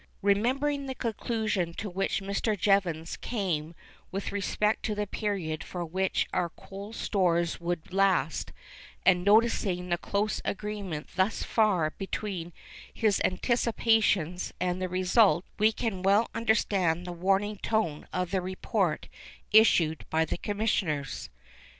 Remembering 0.23 0.87
the 0.87 0.95
conclusion 0.95 1.75
to 1.75 1.87
which 1.87 2.23
Mr. 2.23 2.57
Jevons 2.57 3.17
came 3.17 3.75
with 4.11 4.31
respect 4.31 4.81
to 4.85 4.95
the 4.95 5.05
period 5.05 5.63
for 5.63 5.85
which 5.85 6.27
our 6.33 6.49
coal 6.49 6.91
stores 6.91 7.59
would 7.61 7.93
last, 7.93 8.51
and 9.05 9.23
noticing 9.23 9.89
the 9.89 9.99
close 9.99 10.41
agreement 10.43 11.09
thus 11.15 11.43
far 11.43 11.91
between 11.91 12.51
his 12.91 13.21
anticipations 13.23 14.51
and 14.59 14.81
the 14.81 14.89
result, 14.89 15.45
we 15.59 15.71
can 15.71 16.01
well 16.01 16.31
understand 16.33 17.05
the 17.05 17.11
warning 17.13 17.57
tone 17.61 18.07
of 18.11 18.31
the 18.31 18.41
report 18.41 19.07
issued 19.51 20.07
by 20.09 20.25
the 20.25 20.37
Commissioners. 20.39 21.29